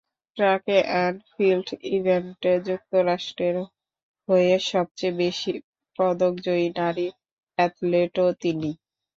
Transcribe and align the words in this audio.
Track 0.37 0.63
and 0.85 1.17
field 1.31 1.67
ইভেন্টে 1.91 2.53
যুক্তরাষ্ট্রের 2.67 3.55
হয়ে 4.27 4.53
সবচেয়ে 4.71 5.17
বেশি 5.21 5.51
পদকজয়ী 5.99 6.67
নারী 6.79 7.07
অ্যাথলেটও 7.57 8.27
তিনি। 8.41 8.71